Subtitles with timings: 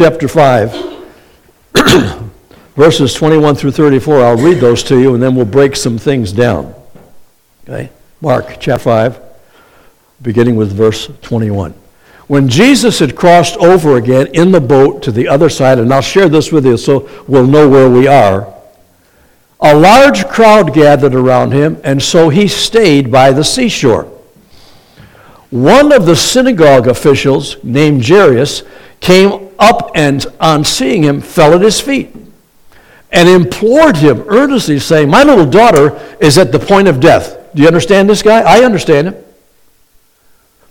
[0.00, 0.72] chapter 5,
[2.74, 4.24] verses 21 through 34.
[4.24, 6.74] I'll read those to you and then we'll break some things down.
[7.64, 7.90] Okay?
[8.22, 9.20] Mark chapter 5,
[10.22, 11.74] beginning with verse 21.
[12.28, 16.00] When Jesus had crossed over again in the boat to the other side, and I'll
[16.00, 18.50] share this with you so we'll know where we are,
[19.60, 24.04] a large crowd gathered around him, and so he stayed by the seashore.
[25.50, 28.62] One of the synagogue officials, named Jairus,
[29.00, 32.14] came up and, on seeing him, fell at his feet
[33.12, 37.38] and implored him earnestly, saying, My little daughter is at the point of death.
[37.54, 38.40] Do you understand this guy?
[38.40, 39.24] I understand him.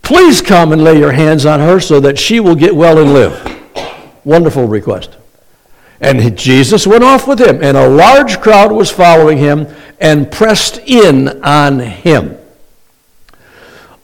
[0.02, 3.14] Please come and lay your hands on her so that she will get well and
[3.14, 3.60] live.
[4.24, 5.18] Wonderful request.
[6.02, 9.68] And Jesus went off with him, and a large crowd was following him
[10.00, 12.38] and pressed in on him.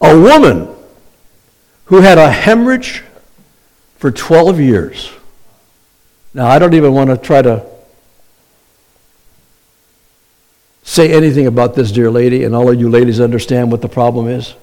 [0.01, 0.67] A woman
[1.85, 3.03] who had a hemorrhage
[3.97, 5.11] for 12 years.
[6.33, 7.65] Now, I don't even want to try to
[10.83, 14.27] say anything about this dear lady, and all of you ladies understand what the problem
[14.27, 14.53] is.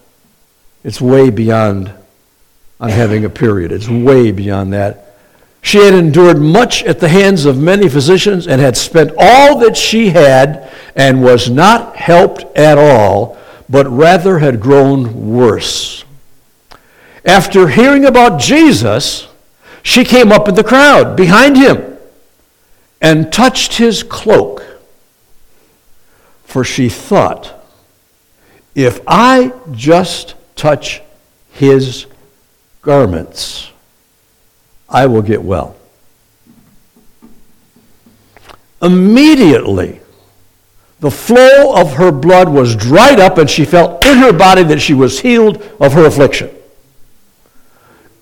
[0.84, 1.92] It's way beyond
[2.80, 3.72] on having a period.
[3.72, 5.16] It's way beyond that.
[5.62, 9.77] She had endured much at the hands of many physicians and had spent all that
[9.77, 16.05] she had and was not helped at all, but rather had grown worse.
[17.24, 19.28] After hearing about Jesus,
[19.82, 21.96] she came up in the crowd behind him
[23.00, 24.64] and touched his cloak.
[26.44, 27.64] For she thought,
[28.74, 31.02] if I just touch
[31.52, 32.06] his
[32.80, 33.70] garments,
[34.88, 35.76] I will get well.
[38.80, 40.00] Immediately,
[41.00, 44.80] the flow of her blood was dried up, and she felt in her body that
[44.80, 46.50] she was healed of her affliction.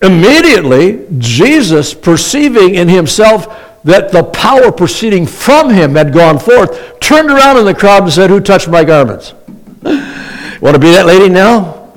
[0.03, 7.31] Immediately, Jesus, perceiving in himself that the power proceeding from him had gone forth, turned
[7.31, 9.35] around in the crowd and said, Who touched my garments?
[9.83, 11.93] Want to be that lady now?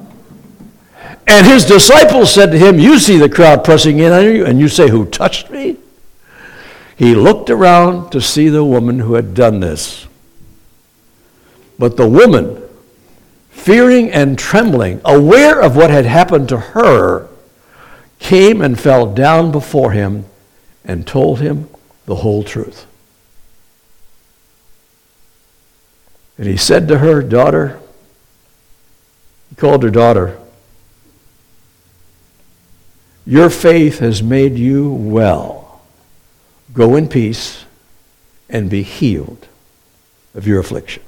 [1.28, 4.60] And his disciples said to him, You see the crowd pressing in on you, and
[4.60, 5.78] you say, Who touched me?
[6.96, 10.08] He looked around to see the woman who had done this.
[11.80, 12.62] But the woman,
[13.50, 17.28] fearing and trembling, aware of what had happened to her,
[18.24, 20.26] came and fell down before him
[20.86, 21.70] and told him
[22.06, 22.88] the whole truth.
[26.38, 27.80] And he said to her, Daughter,
[29.50, 30.40] he called her daughter,
[33.26, 35.82] your faith has made you well.
[36.74, 37.66] Go in peace
[38.50, 39.48] and be healed
[40.34, 41.04] of your affliction.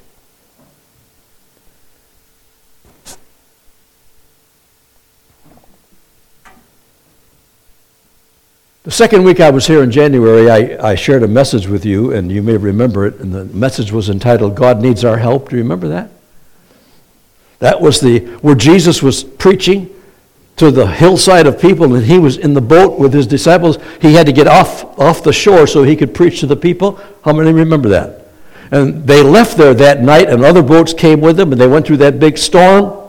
[8.86, 12.12] The second week I was here in January, I, I shared a message with you,
[12.12, 15.48] and you may remember it, and the message was entitled, God Needs Our Help.
[15.48, 16.08] Do you remember that?
[17.58, 19.90] That was the where Jesus was preaching
[20.54, 23.78] to the hillside of people and he was in the boat with his disciples.
[24.00, 27.00] He had to get off, off the shore so he could preach to the people.
[27.24, 28.28] How many remember that?
[28.70, 31.86] And they left there that night and other boats came with them and they went
[31.86, 33.05] through that big storm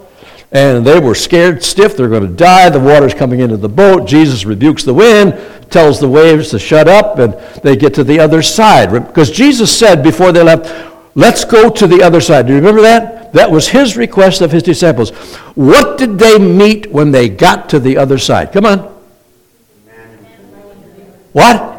[0.52, 1.98] and they were scared stiff.
[1.98, 2.70] They're going to die.
[2.70, 4.08] The water's coming into the boat.
[4.08, 8.20] Jesus rebukes the wind, tells the waves to shut up, and they get to the
[8.20, 8.92] other side.
[8.92, 12.48] Because Jesus said before they left, let's go to the other side.
[12.48, 13.34] Do you remember that?
[13.34, 15.10] That was his request of his disciples.
[15.56, 18.54] What did they meet when they got to the other side?
[18.54, 18.80] Come on.
[21.34, 21.77] What?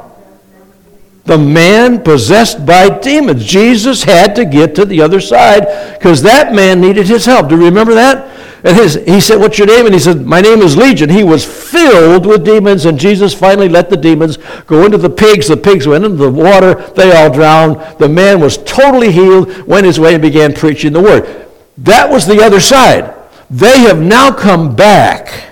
[1.29, 3.45] The man possessed by demons.
[3.45, 7.51] Jesus had to get to the other side because that man needed his help.
[7.51, 8.35] Do you remember that?
[8.65, 9.85] And his, he said, What's your name?
[9.85, 11.11] And he said, My name is Legion.
[11.11, 15.49] He was filled with demons, and Jesus finally let the demons go into the pigs.
[15.49, 16.77] The pigs went into the water.
[16.97, 17.99] They all drowned.
[17.99, 21.47] The man was totally healed, went his way, and began preaching the word.
[21.77, 23.15] That was the other side.
[23.51, 25.45] They have now come back.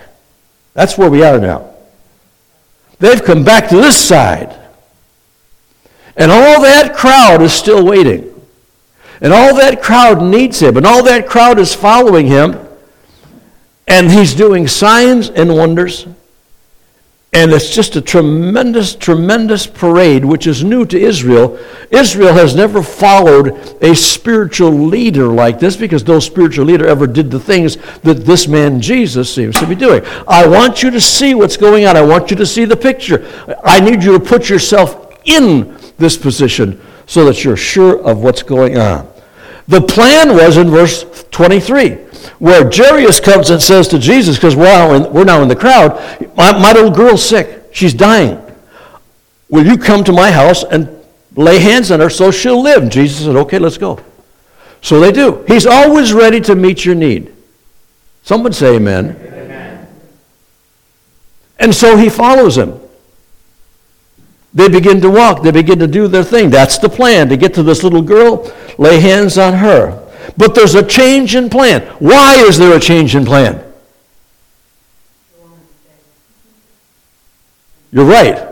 [0.73, 1.69] That's where we are now.
[2.99, 4.63] They've come back to this side.
[6.16, 8.33] And all that crowd is still waiting.
[9.21, 10.77] And all that crowd needs him.
[10.77, 12.59] And all that crowd is following him.
[13.86, 16.07] And he's doing signs and wonders.
[17.33, 21.59] And it's just a tremendous, tremendous parade, which is new to Israel.
[21.91, 23.48] Israel has never followed
[23.83, 28.48] a spiritual leader like this because no spiritual leader ever did the things that this
[28.48, 30.03] man Jesus seems to be doing.
[30.27, 31.95] I want you to see what's going on.
[31.95, 33.28] I want you to see the picture.
[33.62, 38.43] I need you to put yourself in this position so that you're sure of what's
[38.43, 39.09] going on.
[39.69, 42.07] The plan was in verse 23
[42.39, 45.97] where Jairus comes and says to Jesus, because we're, we're now in the crowd,
[46.37, 47.65] my, my little girl's sick.
[47.72, 48.41] She's dying.
[49.48, 50.89] Will you come to my house and
[51.34, 52.83] lay hands on her so she'll live?
[52.83, 54.01] And Jesus said, Okay, let's go.
[54.81, 55.45] So they do.
[55.48, 57.33] He's always ready to meet your need.
[58.22, 59.16] Someone say amen.
[59.21, 59.89] amen.
[61.59, 62.81] And so he follows him.
[64.57, 66.49] They begin to walk, they begin to do their thing.
[66.49, 70.03] That's the plan to get to this little girl, lay hands on her.
[70.39, 71.83] But there's a change in plan.
[71.99, 73.63] Why is there a change in plan?
[77.93, 78.49] You're right.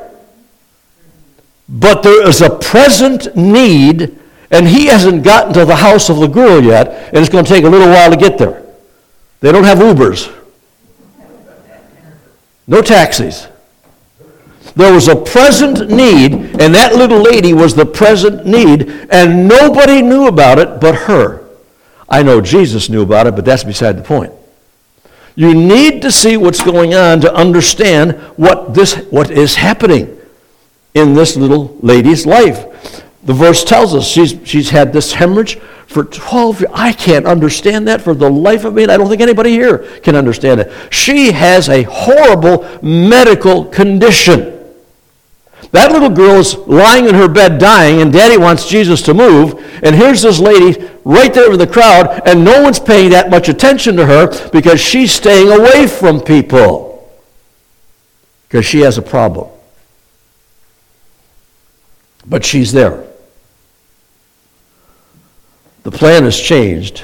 [1.70, 4.18] But there is a present need,
[4.50, 7.50] and he hasn't gotten to the house of the girl yet, and it's going to
[7.50, 8.62] take a little while to get there.
[9.40, 10.30] They don't have Ubers,
[12.66, 13.48] no taxis.
[14.76, 20.02] There was a present need, and that little lady was the present need, and nobody
[20.02, 21.44] knew about it but her.
[22.08, 24.32] I know Jesus knew about it, but that's beside the point.
[25.36, 30.16] You need to see what's going on to understand what, this, what is happening
[30.94, 33.02] in this little lady's life.
[33.24, 35.56] The verse tells us she's, she's had this hemorrhage
[35.86, 36.72] for 12 years.
[36.74, 39.78] I can't understand that for the life of me, and I don't think anybody here
[40.00, 40.72] can understand it.
[40.90, 44.53] She has a horrible medical condition.
[45.74, 49.54] That little girl is lying in her bed dying, and daddy wants Jesus to move.
[49.82, 53.48] And here's this lady right there in the crowd, and no one's paying that much
[53.48, 57.12] attention to her because she's staying away from people
[58.46, 59.48] because she has a problem.
[62.24, 63.04] But she's there.
[65.82, 67.02] The plan has changed.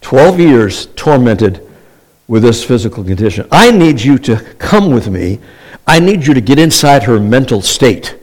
[0.00, 1.60] 12 years tormented
[2.26, 3.46] with this physical condition.
[3.52, 5.40] I need you to come with me
[5.86, 8.16] I need you to get inside her mental state.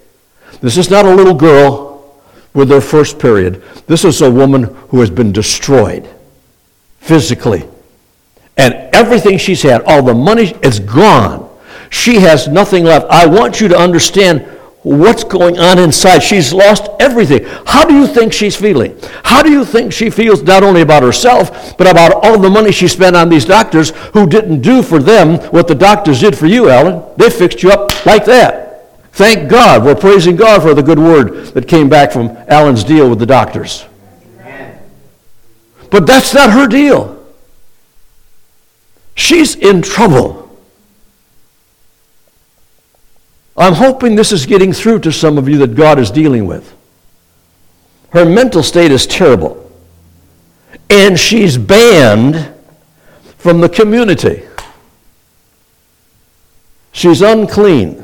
[0.62, 2.22] This is not a little girl
[2.54, 3.64] with her first period.
[3.88, 6.08] This is a woman who has been destroyed
[7.00, 7.68] physically.
[8.58, 11.50] And everything she's had, all the money, is gone.
[11.90, 13.08] She has nothing left.
[13.10, 14.46] I want you to understand
[14.84, 16.20] what's going on inside.
[16.20, 17.44] She's lost everything.
[17.66, 18.98] How do you think she's feeling?
[19.24, 22.72] How do you think she feels not only about herself, but about all the money
[22.72, 26.48] she spent on these doctors who didn't do for them what the doctors did for
[26.48, 27.04] you, Alan?
[27.18, 28.72] They fixed you up like that.
[29.14, 29.84] Thank God.
[29.84, 33.26] We're praising God for the good word that came back from Alan's deal with the
[33.26, 33.86] doctors.
[35.92, 37.22] But that's not her deal.
[39.14, 40.41] She's in trouble.
[43.58, 46.76] I'm hoping this is getting through to some of you that God is dealing with.
[48.12, 49.72] Her mental state is terrible.
[50.90, 52.54] And she's banned
[53.38, 54.44] from the community.
[56.92, 58.04] She's unclean.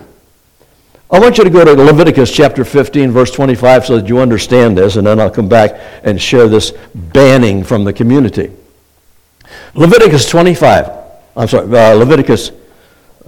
[1.10, 4.78] I want you to go to Leviticus chapter 15, verse 25, so that you understand
[4.78, 8.52] this, and then I'll come back and share this banning from the community.
[9.74, 10.90] Leviticus 25.
[11.38, 12.52] I'm sorry, uh, Leviticus,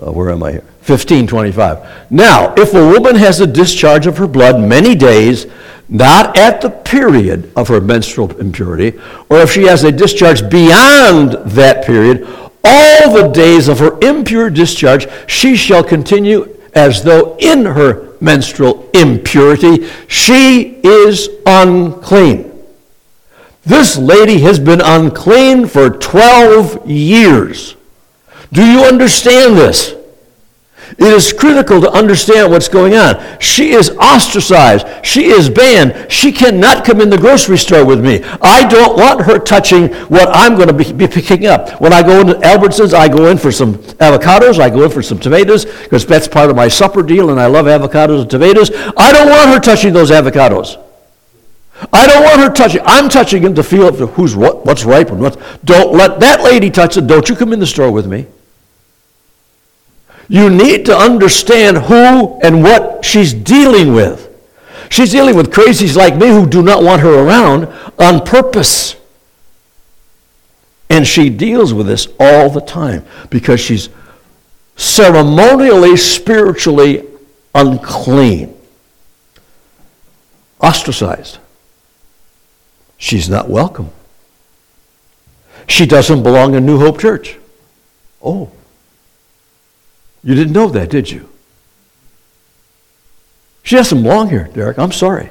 [0.01, 0.63] uh, where am I here?
[0.85, 2.11] 1525.
[2.11, 5.45] Now, if a woman has a discharge of her blood many days,
[5.87, 8.97] not at the period of her menstrual impurity,
[9.29, 12.27] or if she has a discharge beyond that period,
[12.63, 18.89] all the days of her impure discharge she shall continue as though in her menstrual
[18.93, 22.45] impurity she is unclean.
[23.65, 27.75] This lady has been unclean for 12 years.
[28.51, 29.95] Do you understand this?
[30.97, 33.39] It is critical to understand what's going on.
[33.39, 34.87] She is ostracized.
[35.05, 36.11] She is banned.
[36.11, 38.23] She cannot come in the grocery store with me.
[38.41, 41.79] I don't want her touching what I'm going to be, be picking up.
[41.79, 44.59] When I go into Albertsons, I go in for some avocados.
[44.59, 47.45] I go in for some tomatoes because that's part of my supper deal, and I
[47.45, 48.71] love avocados and tomatoes.
[48.97, 50.83] I don't want her touching those avocados.
[51.93, 52.81] I don't want her touching.
[52.83, 55.39] I'm touching them to feel who's what, what's ripe and what.
[55.63, 57.05] Don't let that lady touch it.
[57.07, 58.25] Don't you come in the store with me.
[60.29, 64.27] You need to understand who and what she's dealing with.
[64.89, 67.67] She's dealing with crazies like me who do not want her around
[67.97, 68.95] on purpose.
[70.89, 73.89] And she deals with this all the time because she's
[74.75, 77.05] ceremonially, spiritually
[77.53, 78.55] unclean,
[80.59, 81.39] ostracized.
[82.97, 83.89] She's not welcome.
[85.67, 87.37] She doesn't belong in New Hope Church.
[88.21, 88.51] Oh.
[90.23, 91.29] You didn't know that, did you?
[93.63, 94.79] She has some long hair, Derek.
[94.79, 95.29] I'm sorry.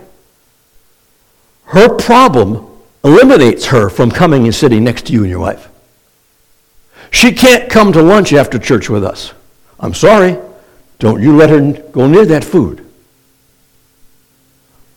[1.65, 2.67] Her problem
[3.05, 5.69] eliminates her from coming and sitting next to you and your wife.
[7.11, 9.33] She can't come to lunch after church with us.
[9.81, 10.37] I'm sorry.
[10.99, 12.85] Don't you let her go near that food.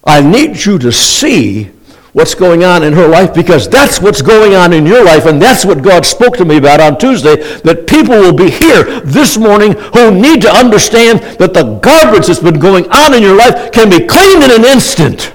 [0.04, 1.72] I need you to see
[2.14, 5.42] what's going on in her life because that's what's going on in your life, and
[5.42, 7.36] that's what God spoke to me about on Tuesday.
[7.60, 12.40] That people will be here this morning who need to understand that the garbage that's
[12.40, 15.34] been going on in your life can be cleaned in an instant.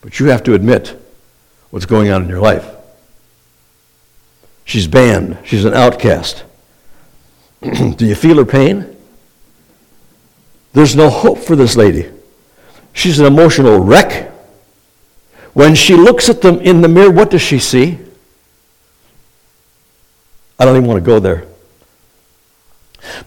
[0.00, 0.98] But you have to admit
[1.70, 2.66] what's going on in your life.
[4.64, 6.44] She's banned, she's an outcast.
[7.62, 8.96] Do you feel her pain?
[10.72, 12.10] There's no hope for this lady.
[12.96, 14.32] She's an emotional wreck.
[15.52, 17.98] When she looks at them in the mirror, what does she see?
[20.58, 21.46] I don't even want to go there.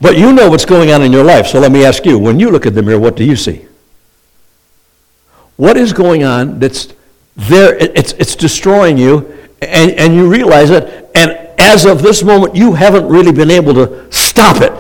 [0.02, 2.40] But you know what's going on in your life, so let me ask you when
[2.40, 3.68] you look at the mirror, what do you see?
[5.56, 6.88] What is going on that's
[7.36, 7.76] there?
[7.76, 12.74] It's, it's destroying you, and, and you realize it, and as of this moment, you
[12.74, 14.74] haven't really been able to stop it.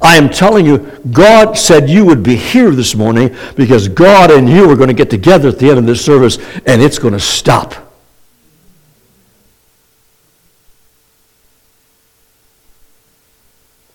[0.00, 0.78] I am telling you,
[1.10, 4.94] God said you would be here this morning because God and you are going to
[4.94, 7.74] get together at the end of this service and it's going to stop.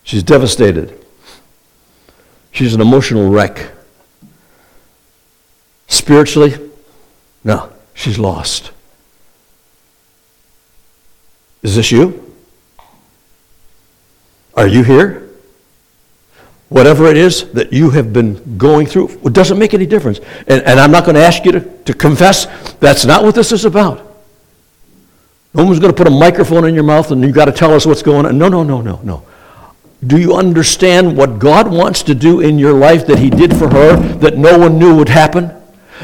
[0.03, 0.99] She's devastated.
[2.51, 3.71] She's an emotional wreck.
[5.87, 6.53] Spiritually,
[7.43, 8.71] no, she's lost.
[11.61, 12.35] Is this you?
[14.55, 15.22] Are you here?
[16.73, 20.19] Whatever it is that you have been going through, it doesn't make any difference.
[20.47, 22.47] And, and I'm not going to ask you to, to confess.
[22.79, 23.99] That's not what this is about.
[25.53, 27.75] No one's going to put a microphone in your mouth and you've got to tell
[27.75, 28.39] us what's going on.
[28.39, 29.23] No, no, no, no, no.
[30.07, 33.69] Do you understand what God wants to do in your life that He did for
[33.69, 35.51] her that no one knew would happen?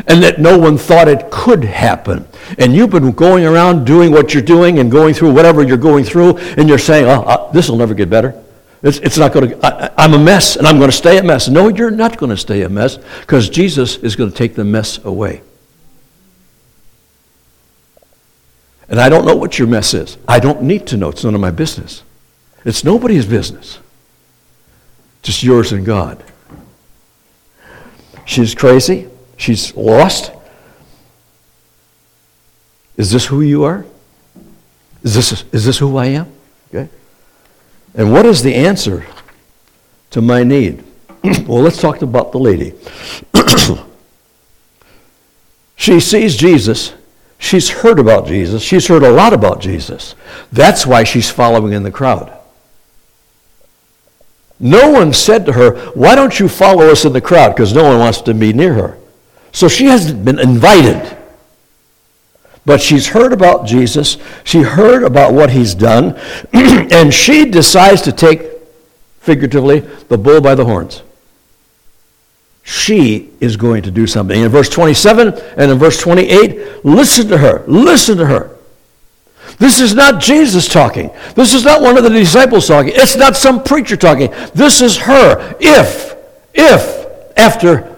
[0.06, 2.28] And that no one thought it could happen.
[2.60, 6.06] And you've been going around doing what you're doing and going through whatever you're going
[6.06, 8.42] through, and you're saying, oh, uh, this will never get better.
[8.82, 11.50] It's, it's not going to, I'm a mess and I'm going to stay a mess.
[11.50, 14.64] No, you're not going to stay a mess because Jesus is going to take the
[14.64, 15.42] mess away.
[18.88, 20.18] And I don't know what your mess is.
[20.28, 21.10] I don't need to know.
[21.10, 22.04] It's none of my business.
[22.66, 23.80] It's nobody's business.
[25.22, 26.24] Just yours and God.
[28.26, 29.10] She's crazy.
[29.38, 30.32] She's lost.
[32.98, 33.86] Is this who you are?
[35.04, 36.32] Is this, is this who I am?
[36.70, 36.90] Okay.
[37.96, 39.06] And what is the answer
[40.12, 40.84] to my need?
[41.24, 42.74] well, let's talk about the lady.
[45.76, 46.94] she sees Jesus.
[47.38, 48.62] She's heard about Jesus.
[48.62, 50.16] She's heard a lot about Jesus.
[50.52, 52.36] That's why she's following in the crowd.
[54.60, 57.56] No one said to her, Why don't you follow us in the crowd?
[57.56, 58.98] Because no one wants to be near her.
[59.54, 61.18] So she hasn't been invited.
[62.66, 66.20] But she's heard about Jesus, she heard about what he's done,
[66.54, 68.44] and she decides to take,
[69.20, 71.02] figuratively, the bull by the horns.
[72.64, 74.40] She is going to do something.
[74.40, 77.64] In verse 27 and in verse 28, listen to her.
[77.66, 78.56] Listen to her.
[79.58, 81.10] This is not Jesus talking.
[81.36, 82.94] This is not one of the disciples talking.
[82.96, 84.32] It's not some preacher talking.
[84.54, 85.56] This is her.
[85.60, 86.16] If,
[86.54, 87.96] if, after,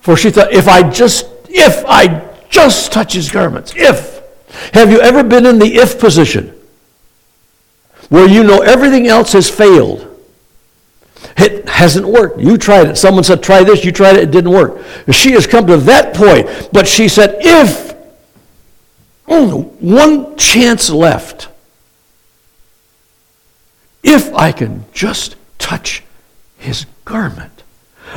[0.00, 3.74] for she thought, if I just, if I just touch his garments.
[3.76, 4.22] If.
[4.72, 6.56] Have you ever been in the if position?
[8.08, 10.08] Where you know everything else has failed.
[11.36, 12.38] It hasn't worked.
[12.38, 12.96] You tried it.
[12.96, 13.84] Someone said, try this.
[13.84, 14.24] You tried it.
[14.24, 14.80] It didn't work.
[15.10, 16.70] She has come to that point.
[16.72, 17.92] But she said, if
[19.26, 21.48] only one chance left,
[24.04, 26.04] if I can just touch
[26.58, 27.64] his garment,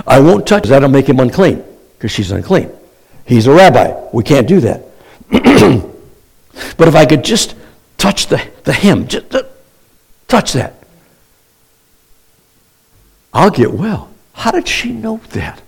[0.05, 0.65] I won't touch.
[0.65, 1.63] That'll make him unclean
[1.93, 2.76] because she's unclean.
[3.27, 3.93] He's a rabbi.
[4.13, 4.83] We can't do that.
[6.77, 7.55] but if I could just
[7.97, 9.43] touch the, the hem, just uh,
[10.27, 10.75] touch that,
[13.33, 14.09] I'll get well.
[14.31, 15.59] How did she know that?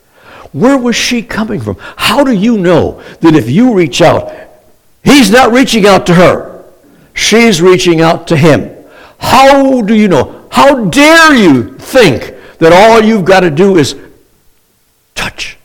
[0.53, 1.75] Where was she coming from?
[1.79, 4.33] How do you know that if you reach out,
[5.03, 6.65] he's not reaching out to her,
[7.13, 8.73] she's reaching out to him?
[9.19, 10.47] How do you know?
[10.49, 13.95] How dare you think that all you've got to do is
[15.13, 15.58] touch?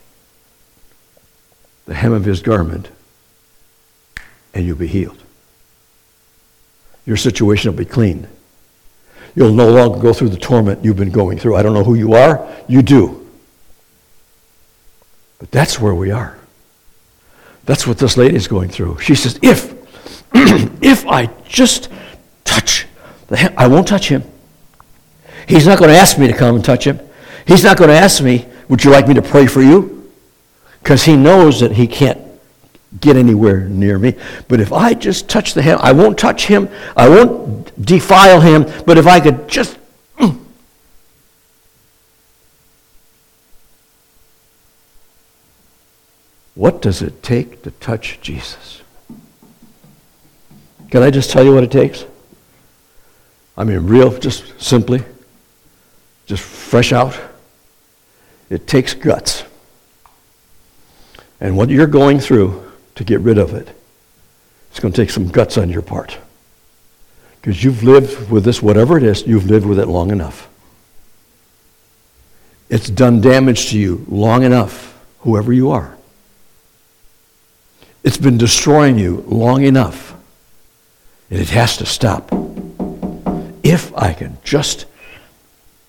[1.86, 2.88] The hem of his garment,
[4.52, 5.20] and you'll be healed.
[7.06, 8.28] Your situation will be clean.
[9.34, 11.56] You'll no longer go through the torment you've been going through.
[11.56, 13.28] I don't know who you are, you do.
[15.38, 16.38] But that's where we are.
[17.64, 19.00] That's what this lady is going through.
[19.00, 19.72] She says, if,
[20.82, 21.90] if I just
[22.44, 22.86] touch
[23.26, 24.22] the hem, I won't touch him.
[25.46, 27.00] He's not going to ask me to come and touch him.
[27.46, 29.93] He's not going to ask me, would you like me to pray for you?
[30.84, 32.20] Because he knows that he can't
[33.00, 34.14] get anywhere near me.
[34.48, 38.70] But if I just touch the hem, I won't touch him, I won't defile him,
[38.84, 39.78] but if I could just.
[46.54, 48.82] What does it take to touch Jesus?
[50.90, 52.04] Can I just tell you what it takes?
[53.56, 55.02] I mean, real, just simply,
[56.26, 57.18] just fresh out.
[58.50, 59.44] It takes guts.
[61.44, 63.68] And what you're going through to get rid of it,
[64.70, 66.16] it's going to take some guts on your part.
[67.38, 70.48] Because you've lived with this, whatever it is, you've lived with it long enough.
[72.70, 75.94] It's done damage to you long enough, whoever you are.
[78.02, 80.14] It's been destroying you long enough.
[81.28, 82.30] And it has to stop.
[83.62, 84.86] If I can just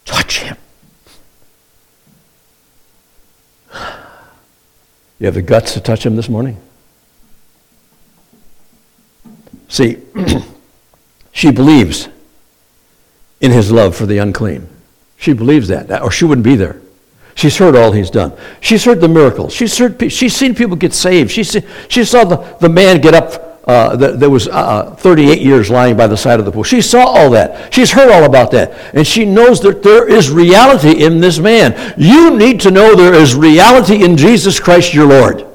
[0.03, 0.57] touch him.
[5.19, 6.57] You have the guts to touch him this morning?
[9.69, 9.98] See,
[11.31, 12.10] she believes
[13.41, 14.67] in his love for the unclean.
[15.17, 16.81] She believes that, or she wouldn't be there.
[17.36, 18.34] She's heard all he's done.
[18.62, 19.53] She's heard the miracles.
[19.53, 21.31] She's, heard, she's seen people get saved.
[21.31, 25.72] She, she saw the, the man get up uh, that, that, was uh, 38 years
[25.72, 26.63] lying by the side of the pool.
[26.63, 27.74] She saw all that.
[27.74, 28.93] She's heard all about that.
[28.93, 31.95] And she knows that there is reality in this man.
[31.98, 35.48] You need to know there is reality in Jesus Christ your Lord.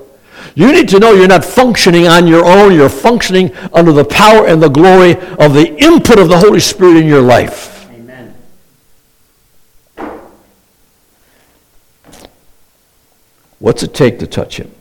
[0.57, 2.75] You need to know you're not functioning on your own.
[2.75, 6.97] You're functioning under the power and the glory of the input of the Holy Spirit
[6.97, 7.89] in your life.
[7.93, 8.35] Amen.
[13.61, 14.73] What's it take to touch him?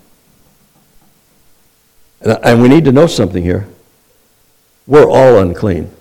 [2.22, 3.68] And we need to know something here.
[4.86, 5.92] We're all unclean.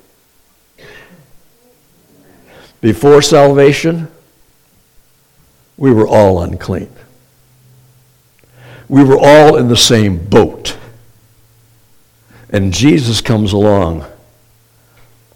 [2.81, 4.09] Before salvation,
[5.77, 6.91] we were all unclean.
[8.89, 10.77] We were all in the same boat.
[12.51, 14.07] And Jesus comes along.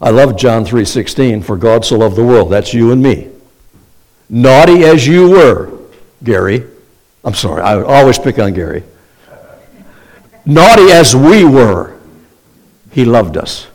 [0.01, 2.49] I love John 3:16 for God so loved the world.
[2.49, 3.29] That's you and me.
[4.29, 5.69] Naughty as you were,
[6.23, 6.65] Gary.
[7.23, 8.83] I'm sorry, I always pick on Gary
[10.45, 11.97] naughty as we were,
[12.91, 13.67] he loved us.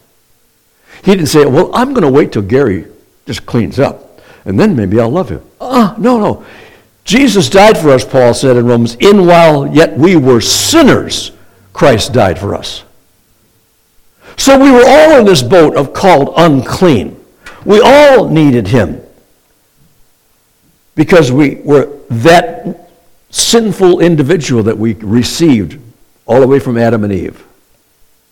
[1.05, 2.87] He didn't say, well, I'm going to wait till Gary
[3.27, 5.43] just cleans up, and then maybe I'll love him.
[5.61, 6.45] Ah, uh, no, no.
[7.05, 11.33] Jesus died for us, Paul said in Romans, in while yet we were sinners,
[11.73, 12.85] Christ died for us.
[14.37, 17.23] So we were all in this boat of called unclean.
[17.65, 19.01] We all needed him
[20.95, 22.91] because we were that
[23.31, 25.81] sinful individual that we received
[26.29, 27.45] all the way from Adam and Eve.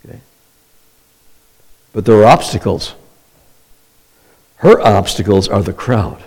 [0.04, 0.20] Okay?
[1.92, 2.94] But there are obstacles.
[4.56, 6.22] Her obstacles are the crowd.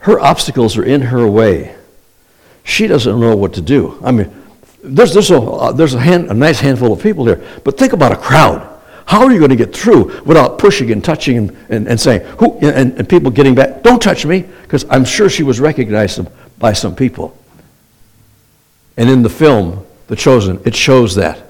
[0.00, 1.74] Her obstacles are in her way.
[2.62, 3.98] She doesn't know what to do.
[4.04, 4.30] I mean,
[4.84, 7.92] there's, there's, a, uh, there's a, hand, a nice handful of people here, but think
[7.92, 8.66] about a crowd.
[9.06, 12.20] How are you going to get through without pushing and touching and, and, and saying,
[12.38, 14.42] Who, and, and people getting back, don't touch me?
[14.62, 16.20] Because I'm sure she was recognized
[16.58, 17.36] by some people.
[18.96, 20.60] And in the film, the chosen.
[20.64, 21.40] It shows that.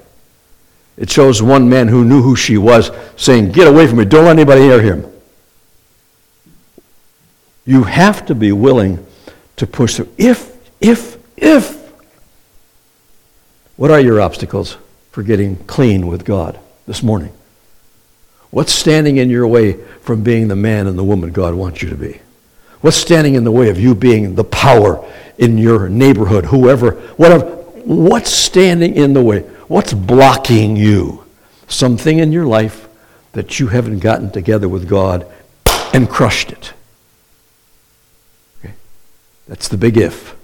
[0.99, 4.05] It shows one man who knew who she was saying, Get away from me.
[4.05, 5.11] Don't let anybody hear him.
[7.65, 9.05] You have to be willing
[9.57, 10.11] to push through.
[10.19, 11.81] If, if, if.
[13.77, 14.77] What are your obstacles
[15.11, 17.33] for getting clean with God this morning?
[18.51, 21.89] What's standing in your way from being the man and the woman God wants you
[21.89, 22.21] to be?
[22.83, 25.03] What's standing in the way of you being the power
[25.39, 27.60] in your neighborhood, whoever, whatever?
[27.85, 29.41] What's standing in the way?
[29.69, 31.25] What's blocking you?
[31.69, 32.89] Something in your life
[33.33, 35.27] that you haven't gotten together with God
[35.95, 36.73] and crushed it.
[38.59, 38.75] Okay?
[39.47, 40.37] That's the big if.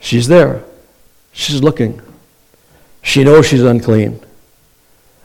[0.00, 0.64] She's there.
[1.32, 2.00] She's looking.
[3.02, 4.20] She knows she's unclean.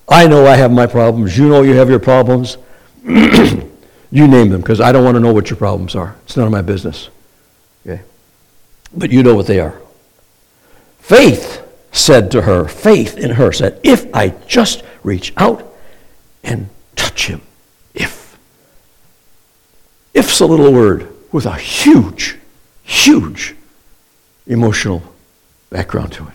[0.07, 1.37] I know I have my problems.
[1.37, 2.57] You know you have your problems.
[3.03, 6.15] you name them because I don't want to know what your problems are.
[6.25, 7.09] It's none of my business.
[8.93, 9.79] But you know what they are.
[10.99, 15.73] Faith said to her, faith in her said, if I just reach out
[16.43, 17.41] and touch him,
[17.93, 18.37] if.
[20.13, 22.37] If's a little word with a huge,
[22.83, 23.55] huge
[24.47, 25.03] emotional
[25.69, 26.31] background to it.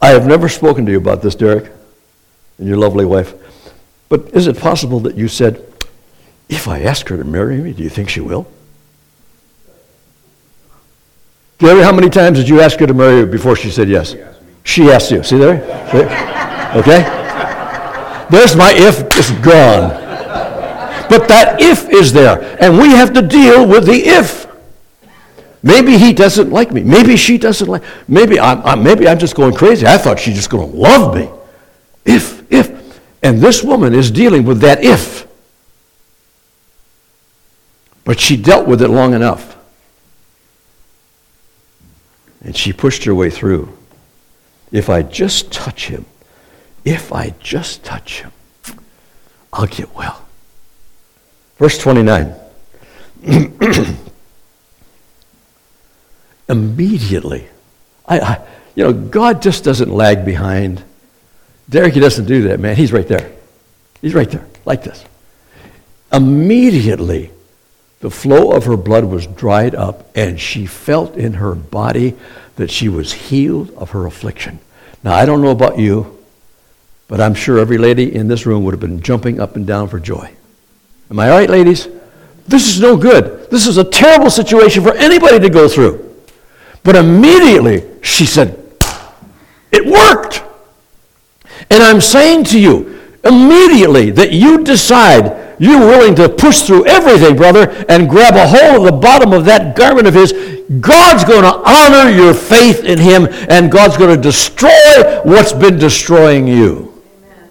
[0.00, 1.70] I have never spoken to you about this, Derek
[2.62, 3.34] and your lovely wife.
[4.08, 5.66] But is it possible that you said,
[6.48, 8.46] if I ask her to marry me, do you think she will?
[11.58, 14.14] Gary, how many times did you ask her to marry you before she said yes?
[14.62, 15.24] She asked, you.
[15.24, 15.56] See there?
[16.76, 17.02] Okay?
[18.30, 19.90] There's my if, it's gone.
[21.10, 22.56] But that if is there.
[22.62, 24.46] And we have to deal with the if.
[25.64, 26.82] Maybe he doesn't like me.
[26.82, 29.86] Maybe she doesn't like Maybe I'm, I'm maybe I'm just going crazy.
[29.86, 31.28] I thought she's just going to love me.
[32.04, 33.00] If, if.
[33.22, 35.26] And this woman is dealing with that if.
[38.04, 39.56] But she dealt with it long enough.
[42.44, 43.76] And she pushed her way through.
[44.72, 46.04] If I just touch him,
[46.84, 48.32] if I just touch him,
[49.52, 50.26] I'll get well.
[51.58, 52.34] Verse 29.
[56.48, 57.46] Immediately,
[58.06, 58.40] I, I,
[58.74, 60.82] you know, God just doesn't lag behind.
[61.68, 62.76] Derek, he doesn't do that, man.
[62.76, 63.32] He's right there.
[64.00, 65.04] He's right there, like this.
[66.12, 67.30] Immediately,
[68.00, 72.14] the flow of her blood was dried up, and she felt in her body
[72.56, 74.58] that she was healed of her affliction.
[75.04, 76.18] Now, I don't know about you,
[77.08, 79.88] but I'm sure every lady in this room would have been jumping up and down
[79.88, 80.30] for joy.
[81.10, 81.88] Am I right, ladies?
[82.46, 83.50] This is no good.
[83.50, 86.16] This is a terrible situation for anybody to go through.
[86.82, 88.58] But immediately she said,
[89.70, 90.42] It worked.
[91.72, 97.34] And I'm saying to you, immediately that you decide you're willing to push through everything,
[97.34, 100.32] brother, and grab a hold of the bottom of that garment of his,
[100.80, 105.78] God's going to honor your faith in him, and God's going to destroy what's been
[105.78, 107.02] destroying you.
[107.24, 107.48] Amen.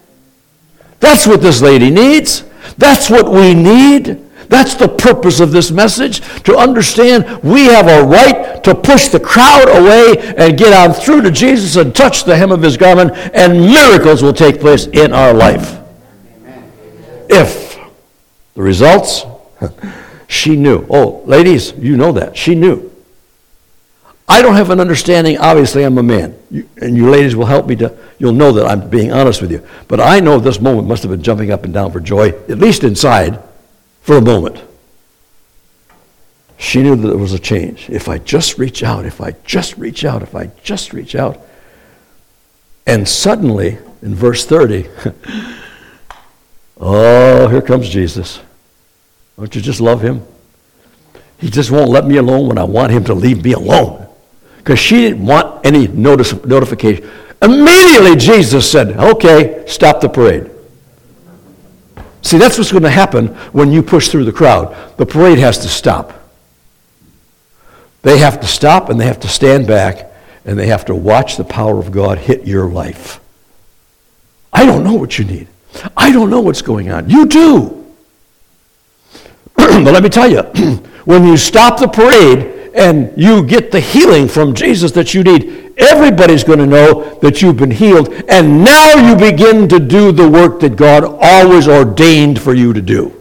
[0.99, 2.43] That's what this lady needs.
[2.77, 4.20] That's what we need.
[4.51, 9.19] That's the purpose of this message to understand we have a right to push the
[9.19, 13.13] crowd away and get on through to Jesus and touch the hem of his garment,
[13.33, 15.79] and miracles will take place in our life.
[17.29, 17.79] If
[18.53, 19.25] the results,
[20.27, 20.85] she knew.
[20.89, 22.35] Oh, ladies, you know that.
[22.35, 22.91] She knew.
[24.27, 25.37] I don't have an understanding.
[25.37, 26.37] Obviously, I'm a man.
[26.49, 29.53] You, and you ladies will help me to, you'll know that I'm being honest with
[29.53, 29.65] you.
[29.87, 32.59] But I know this moment must have been jumping up and down for joy, at
[32.59, 33.41] least inside
[34.01, 34.61] for a moment.
[36.57, 37.89] She knew that there was a change.
[37.89, 41.39] If I just reach out, if I just reach out, if I just reach out.
[42.85, 44.87] And suddenly, in verse 30,
[46.77, 48.41] oh, here comes Jesus.
[49.37, 50.23] Don't you just love him?
[51.39, 54.07] He just won't let me alone when I want him to leave me alone.
[54.57, 57.09] Because she didn't want any notice, notification.
[57.41, 60.51] Immediately, Jesus said, Okay, stop the parade.
[62.21, 64.97] See, that's what's going to happen when you push through the crowd.
[64.97, 66.13] The parade has to stop.
[68.03, 70.11] They have to stop and they have to stand back
[70.45, 73.19] and they have to watch the power of God hit your life.
[74.53, 75.47] I don't know what you need.
[75.95, 77.09] I don't know what's going on.
[77.09, 77.85] You do.
[79.55, 80.41] but let me tell you,
[81.05, 85.70] when you stop the parade and you get the healing from Jesus that you need,
[85.81, 88.09] everybody's going to know that you've been healed.
[88.29, 92.81] And now you begin to do the work that God always ordained for you to
[92.81, 93.17] do.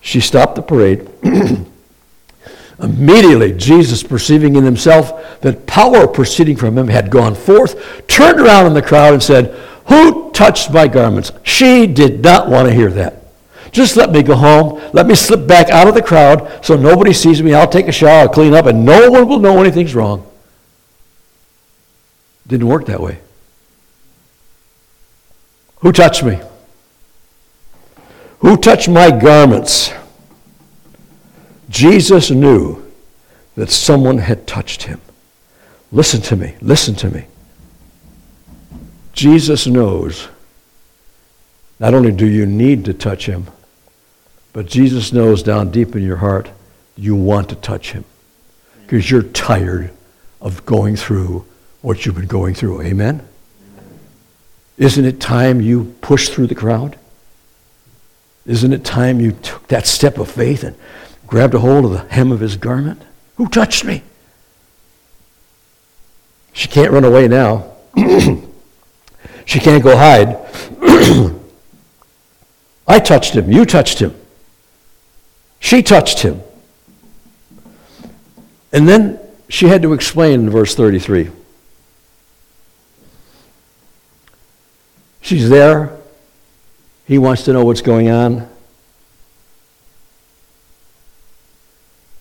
[0.00, 1.08] She stopped the parade.
[2.82, 8.66] Immediately, Jesus, perceiving in himself that power proceeding from him had gone forth, turned around
[8.66, 9.54] in the crowd and said,
[9.86, 11.30] Who touched my garments?
[11.44, 13.21] She did not want to hear that.
[13.72, 14.80] Just let me go home.
[14.92, 17.54] Let me slip back out of the crowd so nobody sees me.
[17.54, 20.30] I'll take a shower, I'll clean up, and no one will know anything's wrong.
[22.46, 23.18] Didn't work that way.
[25.80, 26.38] Who touched me?
[28.40, 29.90] Who touched my garments?
[31.70, 32.84] Jesus knew
[33.56, 35.00] that someone had touched him.
[35.90, 36.56] Listen to me.
[36.60, 37.26] Listen to me.
[39.12, 40.28] Jesus knows
[41.80, 43.46] not only do you need to touch him,
[44.52, 46.50] but Jesus knows down deep in your heart
[46.96, 48.04] you want to touch him
[48.82, 49.90] because you're tired
[50.40, 51.44] of going through
[51.80, 52.82] what you've been going through.
[52.82, 53.26] Amen?
[54.76, 56.98] Isn't it time you pushed through the crowd?
[58.44, 60.76] Isn't it time you took that step of faith and
[61.26, 63.02] grabbed a hold of the hem of his garment?
[63.36, 64.02] Who touched me?
[66.52, 67.72] She can't run away now.
[69.46, 70.36] she can't go hide.
[72.86, 73.50] I touched him.
[73.50, 74.14] You touched him.
[75.62, 76.42] She touched him.
[78.72, 81.30] And then she had to explain in verse 33.
[85.20, 85.96] She's there.
[87.06, 88.50] He wants to know what's going on.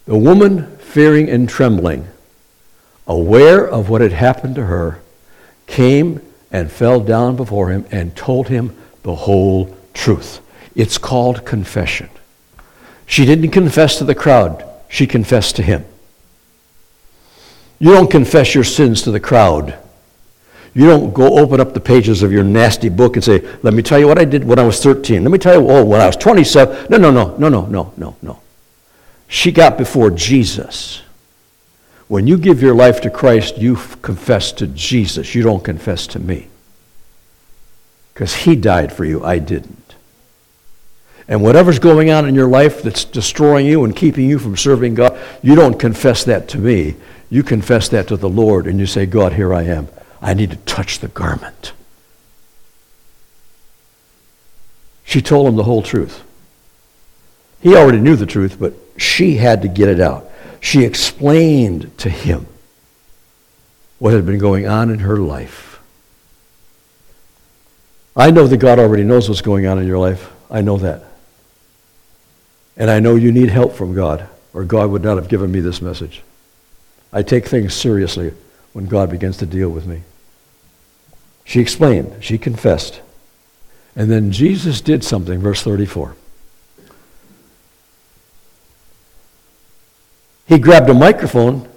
[0.06, 2.08] The woman, fearing and trembling,
[3.08, 5.00] aware of what had happened to her,
[5.66, 10.42] came and fell down before him and told him the whole truth.
[10.76, 12.10] It's called confession.
[13.12, 15.84] She didn't confess to the crowd, she confessed to him.
[17.78, 19.78] You don't confess your sins to the crowd.
[20.74, 23.84] You don't go open up the pages of your nasty book and say, Let me
[23.84, 25.26] tell you what I did when I was 13.
[25.26, 26.88] Let me tell you, oh, when I was 27.
[26.90, 28.40] No, no, no, no, no, no, no, no.
[29.28, 31.02] She got before Jesus.
[32.08, 35.36] When you give your life to Christ, you confess to Jesus.
[35.36, 36.48] You don't confess to me.
[38.14, 39.22] because he died for you.
[39.22, 39.81] I didn't.
[41.32, 44.96] And whatever's going on in your life that's destroying you and keeping you from serving
[44.96, 46.96] God, you don't confess that to me.
[47.30, 49.88] You confess that to the Lord and you say, God, here I am.
[50.22, 51.72] I need to touch the garment.
[55.06, 56.22] She told him the whole truth.
[57.62, 60.30] He already knew the truth, but she had to get it out.
[60.60, 62.46] She explained to him
[64.00, 65.80] what had been going on in her life.
[68.18, 70.30] I know that God already knows what's going on in your life.
[70.50, 71.06] I know that.
[72.82, 75.60] And I know you need help from God, or God would not have given me
[75.60, 76.24] this message.
[77.14, 78.34] I take things seriously
[78.74, 80.02] when God begins to deal with me.
[81.46, 83.02] She explained, she confessed.
[83.96, 86.16] And then Jesus did something, verse 34.
[90.48, 91.70] He grabbed a microphone,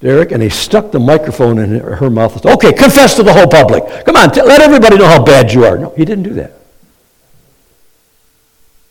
[0.00, 2.44] Derek, and he stuck the microphone in her mouth.
[2.44, 4.04] Okay, confess to the whole public.
[4.04, 5.78] Come on, t- let everybody know how bad you are.
[5.78, 6.52] No, he didn't do that.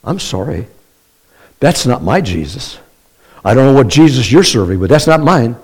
[0.04, 0.70] I'm sorry.
[1.60, 2.80] That's not my Jesus.
[3.44, 5.56] I don't know what Jesus you're serving, but that's not mine.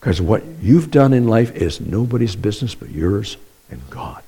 [0.00, 3.36] Because what you've done in life is nobody's business but yours
[3.70, 4.22] and God.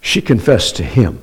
[0.00, 1.20] She confessed to him.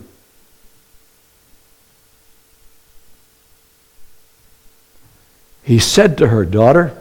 [5.63, 6.97] He said to her, Daughter,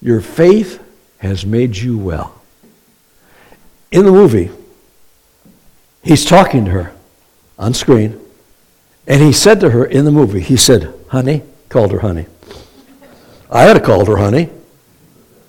[0.00, 0.82] your faith
[1.18, 2.40] has made you well.
[3.90, 4.50] In the movie,
[6.02, 6.94] he's talking to her
[7.60, 8.18] on screen.
[9.06, 12.26] And he said to her in the movie, he said, honey, called her honey.
[13.50, 14.48] I had to call her honey.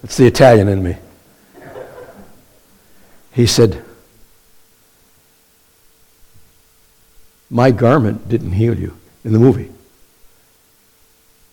[0.03, 0.97] It's the Italian in me.
[3.33, 3.83] He said,
[7.49, 9.69] My garment didn't heal you in the movie.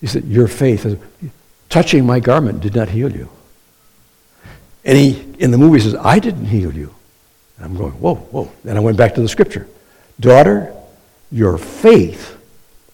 [0.01, 1.01] He said, Your faith,
[1.69, 3.29] touching my garment did not heal you.
[4.85, 6.95] And he, in the movie, says, I didn't heal you.
[7.57, 8.51] And I'm going, Whoa, whoa.
[8.65, 9.69] And I went back to the scripture.
[10.21, 10.75] Daughter,
[11.31, 12.37] your faith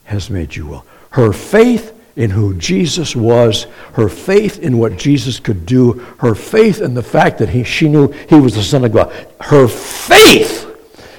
[0.05, 0.87] has made you well.
[1.11, 6.81] Her faith in who Jesus was, her faith in what Jesus could do, her faith
[6.81, 10.65] in the fact that he, she knew he was the Son of God, her faith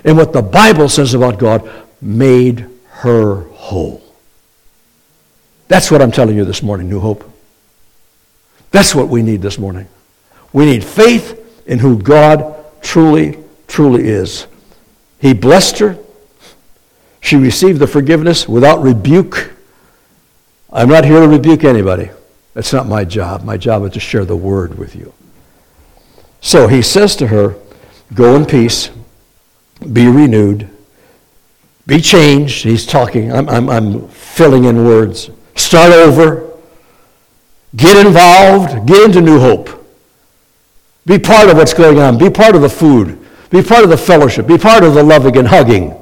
[0.04, 1.70] in what the Bible says about God
[2.02, 4.02] made her whole.
[5.68, 7.30] That's what I'm telling you this morning, New Hope.
[8.72, 9.88] That's what we need this morning.
[10.54, 13.38] We need faith in who God truly,
[13.68, 14.48] truly is.
[15.26, 15.98] He blessed her.
[17.20, 19.54] She received the forgiveness without rebuke.
[20.72, 22.12] I'm not here to rebuke anybody.
[22.54, 23.44] That's not my job.
[23.44, 25.16] My job is to share the word with you.
[26.42, 27.56] So he says to her,
[28.14, 28.92] Go in peace,
[29.92, 30.70] be renewed,
[31.88, 32.64] be changed.
[32.64, 35.32] He's talking, I'm, I'm, I'm filling in words.
[35.56, 36.52] Start over,
[37.76, 39.72] get involved, get into New Hope.
[41.08, 43.98] Be part of what's going on, be part of the food, be part of the
[43.98, 44.48] fellowship.
[44.48, 45.96] Be part of the loving and hugging.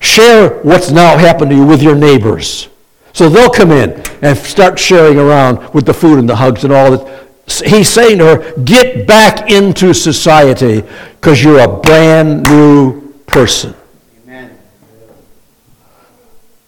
[0.00, 2.68] Share what's now happened to you with your neighbors.
[3.12, 6.72] So they'll come in and start sharing around with the food and the hugs and
[6.72, 7.28] all that.
[7.46, 10.82] He's saying to her, get back into society
[11.20, 13.74] because you're a brand new person.
[14.24, 14.56] Amen.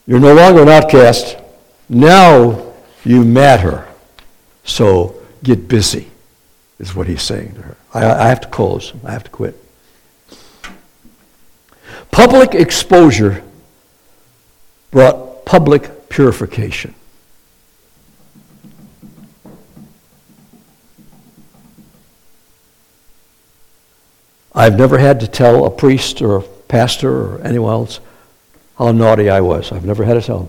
[0.06, 1.36] You're no longer an outcast.
[1.88, 2.72] Now
[3.04, 3.86] you matter.
[4.64, 6.08] So get busy,
[6.84, 7.76] is what he's saying to her.
[7.92, 8.92] I, I have to close.
[9.04, 9.56] I have to quit.
[12.10, 13.42] Public exposure
[14.90, 16.94] brought public purification.
[24.54, 27.98] I've never had to tell a priest or a pastor or anyone else
[28.78, 29.72] how naughty I was.
[29.72, 30.48] I've never had to tell them.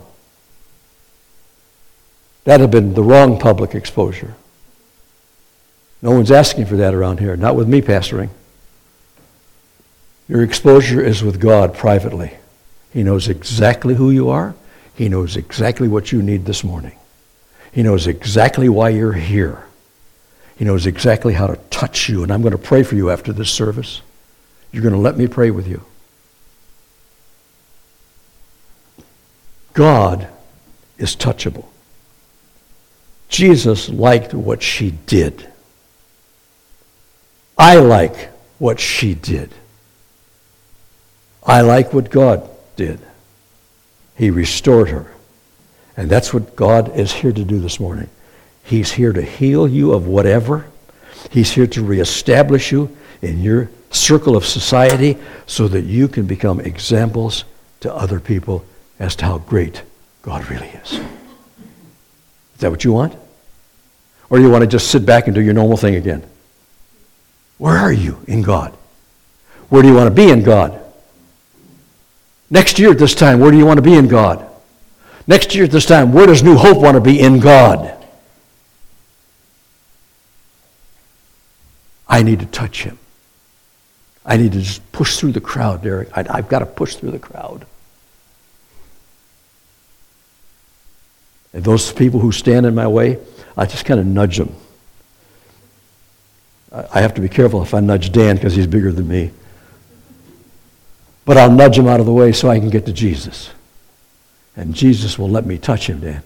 [2.43, 4.35] That had been the wrong public exposure.
[6.01, 8.29] No one's asking for that around here, not with me pastoring.
[10.27, 12.37] Your exposure is with God privately.
[12.91, 14.55] He knows exactly who you are.
[14.95, 16.97] He knows exactly what you need this morning.
[17.71, 19.65] He knows exactly why you're here.
[20.57, 22.23] He knows exactly how to touch you.
[22.23, 24.01] And I'm going to pray for you after this service.
[24.71, 25.83] You're going to let me pray with you.
[29.73, 30.29] God
[30.97, 31.65] is touchable.
[33.27, 35.51] Jesus liked what she did.
[37.57, 39.51] I like what she did.
[41.45, 42.99] I like what God did.
[44.15, 45.11] He restored her.
[45.97, 48.09] And that's what God is here to do this morning.
[48.63, 50.65] He's here to heal you of whatever.
[51.31, 56.59] He's here to reestablish you in your circle of society so that you can become
[56.59, 57.45] examples
[57.81, 58.65] to other people
[58.99, 59.83] as to how great
[60.21, 60.93] God really is.
[60.93, 61.01] Is
[62.59, 63.15] that what you want?
[64.29, 66.23] Or you want to just sit back and do your normal thing again?
[67.57, 68.73] Where are you in God?
[69.69, 70.81] Where do you want to be in God?
[72.49, 74.47] Next year at this time, where do you want to be in God?
[75.27, 77.91] Next year at this time, where does New Hope want to be in God?
[82.07, 82.99] I need to touch him.
[84.25, 86.09] I need to just push through the crowd, Derek.
[86.15, 87.65] I, have got to push through the crowd.
[91.53, 93.19] And those people who stand in my way,
[93.57, 94.55] I just kind of nudge them.
[96.75, 99.31] I have to be careful if I nudge Dan because he's bigger than me.
[101.23, 103.49] But I'll nudge him out of the way so I can get to Jesus.
[104.57, 106.23] And Jesus will let me touch him, Dan.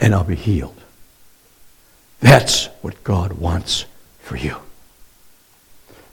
[0.00, 0.80] And I'll be healed.
[2.20, 3.86] That's what God wants
[4.20, 4.56] for you.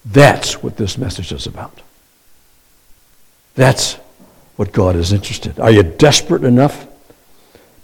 [0.05, 1.81] That's what this message is about.
[3.55, 3.95] That's
[4.55, 5.59] what God is interested.
[5.59, 6.87] Are you desperate enough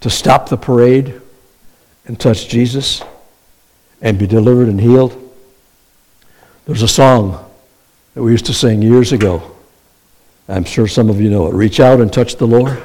[0.01, 1.21] to stop the parade
[2.05, 3.03] and touch Jesus
[4.01, 5.23] and be delivered and healed?
[6.65, 7.43] There's a song
[8.13, 9.55] that we used to sing years ago.
[10.49, 11.53] I'm sure some of you know it.
[11.53, 12.81] Reach out and touch the Lord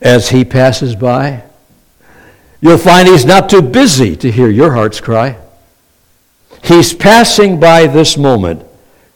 [0.00, 1.42] as he passes by.
[2.60, 5.38] You'll find he's not too busy to hear your heart's cry.
[6.64, 8.64] He's passing by this moment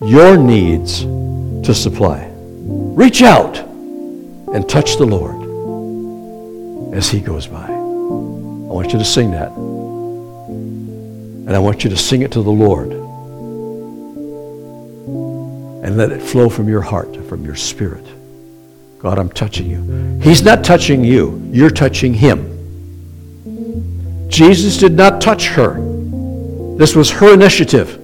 [0.01, 2.31] your needs to supply.
[2.35, 5.41] Reach out and touch the Lord
[6.95, 7.67] as he goes by.
[7.67, 9.70] I want you to sing that.
[11.51, 12.93] And I want you to sing it to the Lord.
[15.85, 18.07] And let it flow from your heart, from your spirit.
[19.01, 20.21] God, I'm touching you.
[20.23, 22.47] He's not touching you, you're touching him.
[24.29, 25.75] Jesus did not touch her.
[26.77, 27.99] This was her initiative.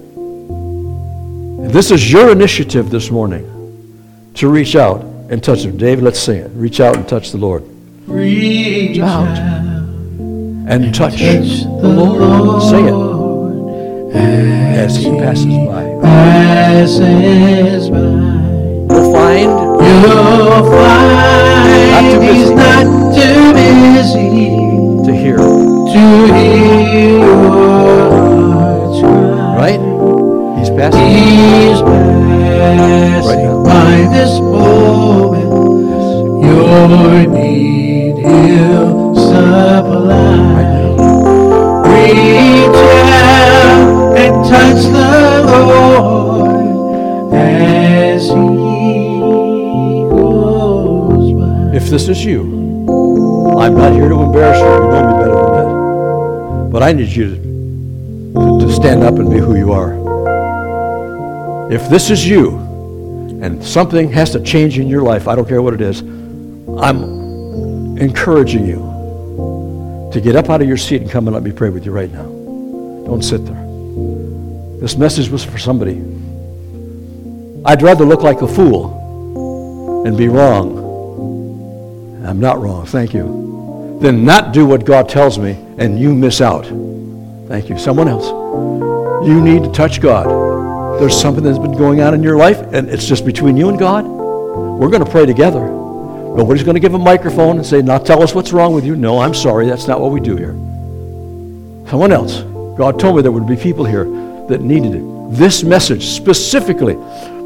[1.71, 3.45] This is your initiative this morning
[4.33, 5.77] to reach out and touch him.
[5.77, 6.51] David, let's sing it.
[6.53, 7.63] Reach out and touch the Lord.
[8.07, 9.37] Reach out
[10.67, 12.61] and touch the Lord.
[12.63, 13.06] Sing it
[14.13, 15.83] as he passes by.
[16.01, 17.97] Passes by.
[17.97, 19.49] You'll find.
[19.83, 21.11] You'll find
[21.91, 22.33] not too busy.
[22.33, 24.29] he's not too busy
[25.05, 25.37] to hear.
[25.37, 27.47] To hear your
[29.57, 29.81] Right?
[30.59, 31.07] He's passing.
[31.07, 33.63] He's passing Right now.
[33.63, 35.51] by this moment.
[36.45, 39.96] Your need he'll supply.
[51.97, 52.43] This is you,
[53.57, 54.65] I'm not here to embarrass you.
[54.65, 56.69] You know me better than that.
[56.71, 57.35] But I need you
[58.33, 59.93] to to stand up and be who you are.
[61.71, 62.59] If this is you
[63.41, 67.97] and something has to change in your life, I don't care what it is, I'm
[67.97, 71.71] encouraging you to get up out of your seat and come and let me pray
[71.71, 72.25] with you right now.
[73.05, 74.79] Don't sit there.
[74.79, 75.99] This message was for somebody.
[77.65, 80.86] I'd rather look like a fool and be wrong.
[82.27, 83.97] I'm not wrong, thank you.
[84.01, 86.65] Then not do what God tells me and you miss out.
[87.47, 87.79] Thank you.
[87.79, 88.27] Someone else.
[89.25, 90.99] You need to touch God.
[90.99, 93.79] There's something that's been going on in your life, and it's just between you and
[93.79, 94.05] God.
[94.05, 95.61] We're going to pray together.
[95.61, 98.95] Nobody's going to give a microphone and say, now tell us what's wrong with you.
[98.95, 99.65] No, I'm sorry.
[99.65, 100.51] That's not what we do here.
[101.89, 102.41] Someone else.
[102.77, 104.03] God told me there would be people here
[104.47, 105.03] that needed it.
[105.31, 106.95] This message specifically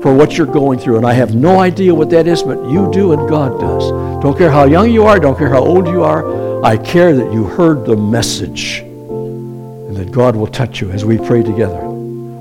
[0.01, 0.97] for what you're going through.
[0.97, 3.91] And I have no idea what that is, but you do and God does.
[4.23, 6.63] Don't care how young you are, don't care how old you are.
[6.63, 11.17] I care that you heard the message and that God will touch you as we
[11.17, 11.79] pray together.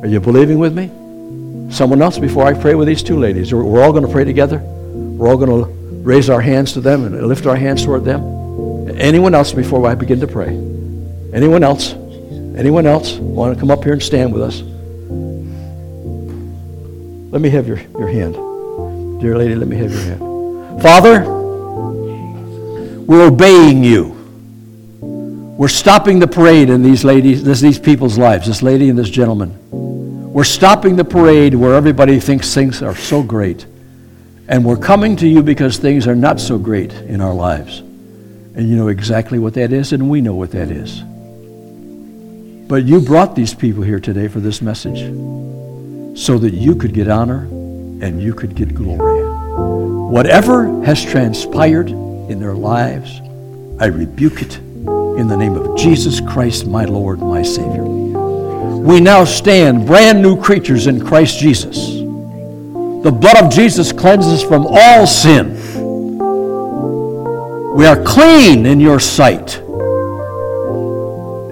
[0.02, 0.90] Are you believing with me?
[1.72, 3.52] Someone else before I pray with these two ladies.
[3.52, 4.58] We're all going to pray together.
[4.58, 5.70] We're all going to
[6.02, 8.88] raise our hands to them and lift our hands toward them.
[8.98, 10.48] Anyone else before I begin to pray?
[11.32, 11.92] Anyone else?
[11.92, 14.62] Anyone else want to come up here and stand with us?
[17.30, 18.34] Let me have your, your hand.
[19.20, 20.82] Dear lady, let me have your hand.
[20.82, 21.20] Father,
[23.02, 24.16] we're obeying you.
[25.00, 29.10] We're stopping the parade in these ladies, this, these people's lives, this lady and this
[29.10, 29.56] gentleman.
[30.32, 33.64] We're stopping the parade where everybody thinks things are so great.
[34.48, 37.78] And we're coming to you because things are not so great in our lives.
[37.78, 41.00] And you know exactly what that is, and we know what that is.
[42.68, 45.02] But you brought these people here today for this message
[46.14, 47.42] so that you could get honor
[48.02, 49.22] and you could get glory.
[50.10, 53.20] Whatever has transpired in their lives,
[53.78, 57.84] I rebuke it in the name of Jesus Christ, my Lord, my Savior.
[57.84, 61.76] We now stand brand new creatures in Christ Jesus.
[61.94, 65.54] The blood of Jesus cleanses from all sin.
[67.74, 69.58] We are clean in your sight.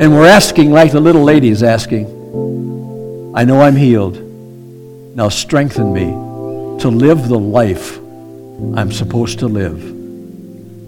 [0.00, 2.06] And we're asking, like the little lady is asking,
[3.34, 4.27] I know I'm healed.
[5.18, 6.04] Now strengthen me
[6.80, 7.98] to live the life
[8.76, 9.82] I'm supposed to live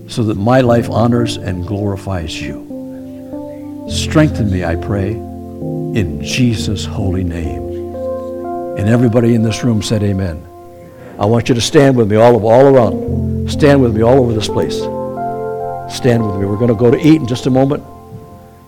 [0.09, 3.89] so that my life honors and glorifies you.
[3.91, 7.97] Strengthen me, I pray, in Jesus' holy name.
[8.79, 10.47] And everybody in this room said amen.
[11.19, 13.51] I want you to stand with me all, of, all around.
[13.51, 14.77] Stand with me all over this place.
[15.93, 16.47] Stand with me.
[16.47, 17.83] We're going to go to eat in just a moment.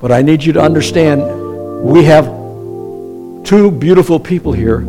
[0.00, 1.22] But I need you to understand
[1.84, 2.24] we have
[3.44, 4.84] two beautiful people here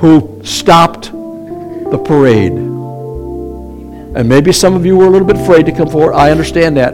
[0.00, 2.52] who stopped the parade.
[2.52, 6.14] And maybe some of you were a little bit afraid to come forward.
[6.14, 6.92] I understand that.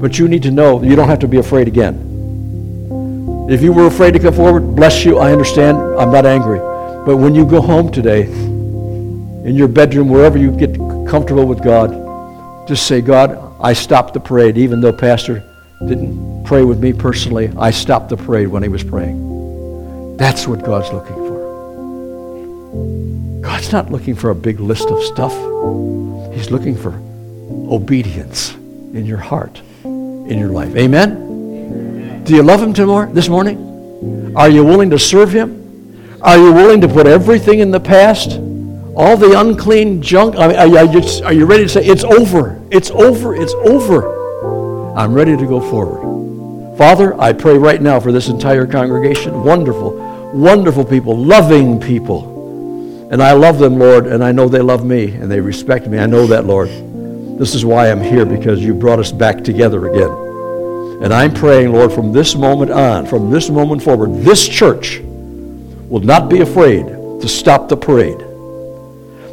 [0.00, 2.08] But you need to know you don't have to be afraid again.
[3.48, 5.18] If you were afraid to come forward, bless you.
[5.18, 5.78] I understand.
[5.78, 6.58] I'm not angry.
[7.06, 10.74] But when you go home today, in your bedroom, wherever you get
[11.08, 11.90] comfortable with God,
[12.66, 15.44] just say, God, I stopped the parade, even though Pastor
[15.86, 17.52] didn't pray with me personally.
[17.56, 20.16] I stopped the parade when he was praying.
[20.16, 21.21] That's what God's looking for.
[23.42, 25.32] God's not looking for a big list of stuff.
[26.32, 26.94] He's looking for
[27.70, 28.54] obedience
[28.94, 30.74] in your heart, in your life.
[30.76, 32.22] Amen?
[32.24, 34.32] Do you love him tomorrow, this morning?
[34.36, 35.58] Are you willing to serve him?
[36.22, 38.38] Are you willing to put everything in the past?
[38.94, 40.36] All the unclean junk?
[40.36, 44.94] I mean, are, you, are you ready to say, it's over, it's over, it's over?
[44.94, 46.78] I'm ready to go forward.
[46.78, 49.42] Father, I pray right now for this entire congregation.
[49.42, 52.31] Wonderful, wonderful people, loving people.
[53.12, 55.98] And I love them, Lord, and I know they love me and they respect me.
[55.98, 56.70] I know that, Lord.
[57.38, 60.10] This is why I'm here, because you brought us back together again.
[61.02, 66.00] And I'm praying, Lord, from this moment on, from this moment forward, this church will
[66.00, 68.20] not be afraid to stop the parade.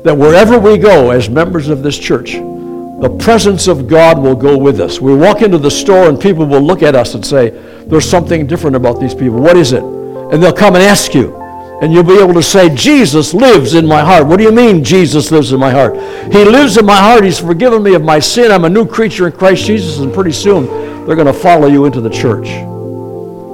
[0.03, 4.57] That wherever we go as members of this church, the presence of God will go
[4.57, 4.99] with us.
[4.99, 7.51] We walk into the store and people will look at us and say,
[7.85, 9.39] There's something different about these people.
[9.39, 9.83] What is it?
[9.83, 11.38] And they'll come and ask you.
[11.81, 14.27] And you'll be able to say, Jesus lives in my heart.
[14.27, 15.95] What do you mean, Jesus lives in my heart?
[16.31, 17.23] He lives in my heart.
[17.23, 18.51] He's forgiven me of my sin.
[18.51, 19.99] I'm a new creature in Christ Jesus.
[19.99, 20.65] And pretty soon,
[21.05, 22.47] they're going to follow you into the church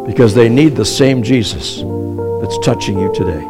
[0.08, 1.82] because they need the same Jesus
[2.42, 3.42] that's touching you today.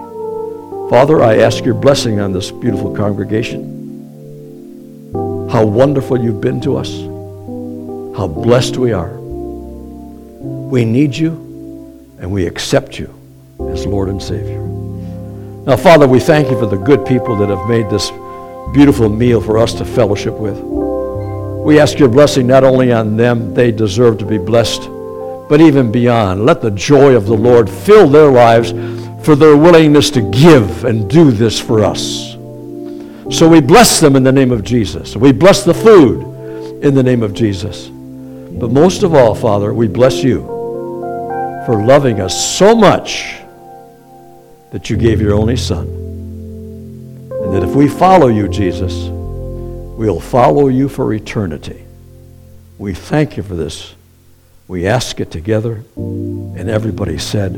[0.90, 3.74] Father, I ask your blessing on this beautiful congregation.
[5.50, 6.92] How wonderful you've been to us.
[8.18, 9.10] How blessed we are.
[9.10, 11.32] We need you
[12.20, 13.14] and we accept you
[13.72, 14.65] as Lord and Savior.
[15.66, 18.12] Now, Father, we thank you for the good people that have made this
[18.72, 20.60] beautiful meal for us to fellowship with.
[20.60, 24.84] We ask your blessing not only on them, they deserve to be blessed,
[25.50, 26.46] but even beyond.
[26.46, 28.74] Let the joy of the Lord fill their lives
[29.26, 32.34] for their willingness to give and do this for us.
[33.36, 35.16] So we bless them in the name of Jesus.
[35.16, 37.88] We bless the food in the name of Jesus.
[37.88, 40.46] But most of all, Father, we bless you
[41.66, 43.42] for loving us so much
[44.72, 45.88] that you gave your only Son.
[45.88, 51.86] And that if we follow you, Jesus, we'll follow you for eternity.
[52.78, 53.96] We thank you for this.
[54.68, 55.84] We ask it together.
[55.96, 57.54] And everybody said,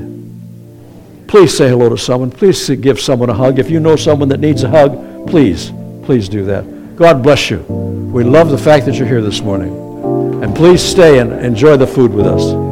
[1.28, 2.32] please say hello to someone.
[2.32, 3.60] Please give someone a hug.
[3.60, 5.72] If you know someone that needs a hug, please,
[6.04, 6.96] please do that.
[6.96, 7.60] God bless you.
[7.60, 10.44] We love the fact that you're here this morning.
[10.44, 12.67] And please stay and enjoy the food with us.